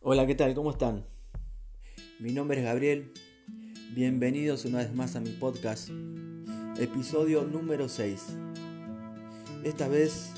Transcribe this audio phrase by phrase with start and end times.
[0.00, 0.54] Hola, ¿qué tal?
[0.54, 1.04] ¿Cómo están?
[2.20, 3.10] Mi nombre es Gabriel.
[3.96, 5.90] Bienvenidos una vez más a mi podcast,
[6.78, 8.26] episodio número 6.
[9.64, 10.30] Esta vez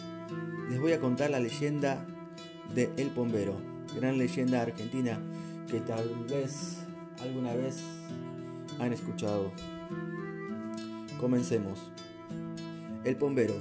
[0.71, 2.07] les voy a contar la leyenda
[2.75, 3.61] de El Pombero,
[3.95, 5.21] gran leyenda argentina
[5.71, 6.79] que tal vez
[7.21, 7.83] alguna vez
[8.79, 9.53] han escuchado.
[11.21, 11.79] Comencemos.
[13.05, 13.57] El Pombero.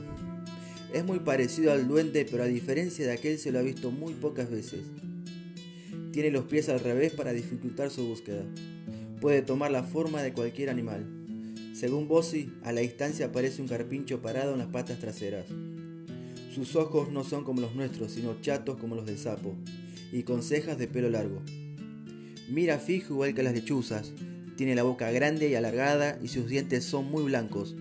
[0.93, 4.13] Es muy parecido al duende, pero a diferencia de aquel se lo ha visto muy
[4.13, 4.86] pocas veces.
[6.20, 8.44] Tiene los pies al revés para dificultar su búsqueda.
[9.21, 11.05] Puede tomar la forma de cualquier animal.
[11.73, 15.45] Según Bossi, a la distancia aparece un carpincho parado en las patas traseras.
[16.53, 19.55] Sus ojos no son como los nuestros, sino chatos como los del sapo,
[20.11, 21.41] y con cejas de pelo largo.
[22.49, 24.11] Mira fijo igual que las lechuzas,
[24.58, 27.77] tiene la boca grande y alargada y sus dientes son muy blancos.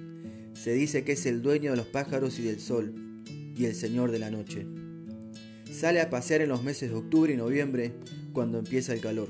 [0.55, 2.94] Se dice que es el dueño de los pájaros y del sol,
[3.56, 4.64] y el señor de la noche.
[5.72, 7.92] Sale a pasear en los meses de octubre y noviembre,
[8.32, 9.28] cuando empieza el calor.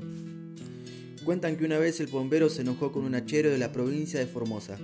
[1.24, 4.27] Cuentan que una vez el bombero se enojó con un hachero de la provincia de
[4.27, 4.78] Formosa,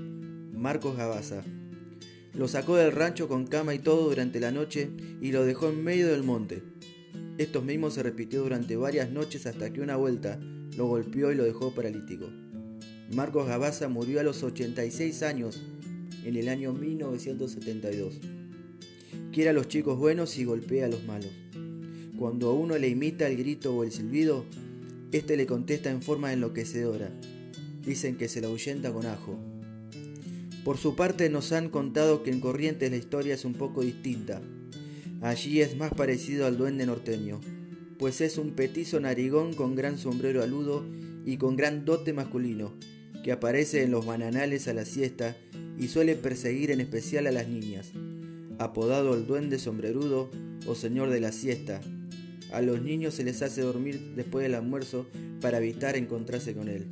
[0.52, 1.42] Marcos Gabaza.
[2.34, 4.90] Lo sacó del rancho con cama y todo durante la noche
[5.22, 6.62] y lo dejó en medio del monte.
[7.38, 10.38] Esto mismo se repitió durante varias noches hasta que una vuelta
[10.76, 12.28] lo golpeó y lo dejó paralítico.
[13.12, 15.62] Marcos Gabaza murió a los 86 años
[16.24, 18.20] en el año 1972.
[19.32, 21.43] Quiere a los chicos buenos y golpea a los malos.
[22.18, 24.44] Cuando a uno le imita el grito o el silbido,
[25.10, 27.10] éste le contesta en forma enloquecedora.
[27.84, 29.36] Dicen que se la ahuyenta con ajo.
[30.64, 34.40] Por su parte nos han contado que en Corrientes la historia es un poco distinta.
[35.22, 37.40] Allí es más parecido al duende norteño,
[37.98, 40.84] pues es un petizo narigón con gran sombrero aludo
[41.26, 42.74] y con gran dote masculino,
[43.24, 45.36] que aparece en los bananales a la siesta
[45.78, 47.92] y suele perseguir en especial a las niñas.
[48.58, 50.30] Apodado el duende sombrerudo
[50.66, 51.80] o señor de la siesta,
[52.52, 55.06] a los niños se les hace dormir después del almuerzo
[55.40, 56.88] para evitar encontrarse con él.